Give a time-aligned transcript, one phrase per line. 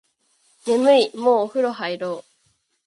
[0.65, 2.25] 眠いもうお風呂入ろう